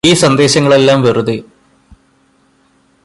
ഈ 0.05 0.11
സന്ദേശങ്ങളെല്ലാം 0.13 0.99
വെറുതെ 1.01 1.35